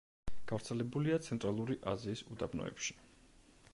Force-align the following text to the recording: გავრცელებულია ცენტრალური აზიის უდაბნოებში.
გავრცელებულია 0.51 1.19
ცენტრალური 1.27 1.77
აზიის 1.93 2.25
უდაბნოებში. 2.37 2.99